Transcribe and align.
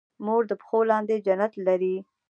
مور 0.25 0.41
د 0.47 0.51
پښو 0.61 0.79
لاندې 0.91 1.15
جنت 1.25 1.53
لري 1.67 1.95